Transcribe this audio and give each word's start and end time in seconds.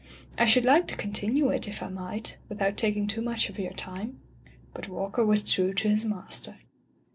I 0.35 0.47
should 0.47 0.65
like 0.65 0.87
to 0.87 0.95
continue 0.95 1.49
it, 1.49 1.67
if 1.67 1.83
I 1.83 1.89
might, 1.89 2.37
without 2.49 2.75
taking 2.75 3.05
too 3.05 3.21
much 3.21 3.49
of 3.51 3.59
your 3.59 3.71
time.'* 3.73 4.19
But 4.73 4.89
Walker 4.89 5.23
was 5.23 5.43
true 5.43 5.75
to 5.75 5.89
Kis 5.89 6.05
master. 6.05 6.57